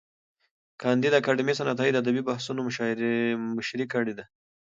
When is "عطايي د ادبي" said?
1.73-2.21